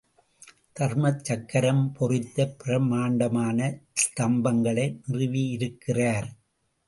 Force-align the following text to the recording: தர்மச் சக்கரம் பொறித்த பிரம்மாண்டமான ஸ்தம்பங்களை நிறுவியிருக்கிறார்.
தர்மச் 0.79 1.23
சக்கரம் 1.23 1.91
பொறித்த 1.93 2.45
பிரம்மாண்டமான 2.57 3.59
ஸ்தம்பங்களை 4.03 4.87
நிறுவியிருக்கிறார். 5.07 6.29